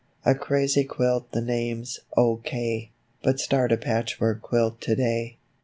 A 0.25 0.33
crazy 0.33 0.83
quilt 0.83 1.31
the 1.31 1.41
name's 1.43 1.99
O. 2.17 2.37
K. 2.37 2.89
But 3.21 3.39
start 3.39 3.71
a 3.71 3.77
patchwork 3.77 4.41
quilt 4.41 4.81
today. 4.81 5.37